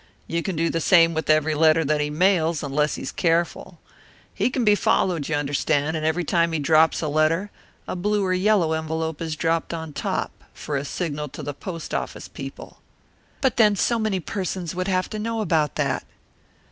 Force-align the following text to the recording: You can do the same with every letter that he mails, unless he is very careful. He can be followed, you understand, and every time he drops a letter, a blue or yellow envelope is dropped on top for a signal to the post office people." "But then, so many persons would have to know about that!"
You 0.25 0.41
can 0.41 0.55
do 0.55 0.71
the 0.71 0.81
same 0.81 1.13
with 1.13 1.29
every 1.29 1.53
letter 1.53 1.85
that 1.85 2.01
he 2.01 2.09
mails, 2.09 2.63
unless 2.63 2.95
he 2.95 3.03
is 3.03 3.11
very 3.11 3.21
careful. 3.21 3.79
He 4.33 4.49
can 4.49 4.65
be 4.65 4.73
followed, 4.73 5.29
you 5.29 5.35
understand, 5.35 5.95
and 5.95 6.03
every 6.03 6.23
time 6.23 6.53
he 6.53 6.57
drops 6.57 7.03
a 7.03 7.07
letter, 7.07 7.51
a 7.87 7.95
blue 7.95 8.25
or 8.25 8.33
yellow 8.33 8.73
envelope 8.73 9.21
is 9.21 9.35
dropped 9.35 9.75
on 9.75 9.93
top 9.93 10.31
for 10.55 10.75
a 10.75 10.85
signal 10.85 11.29
to 11.29 11.43
the 11.43 11.53
post 11.53 11.93
office 11.93 12.27
people." 12.27 12.79
"But 13.41 13.57
then, 13.57 13.75
so 13.75 13.99
many 13.99 14.19
persons 14.19 14.73
would 14.73 14.87
have 14.87 15.07
to 15.11 15.19
know 15.19 15.39
about 15.39 15.75
that!" 15.75 16.03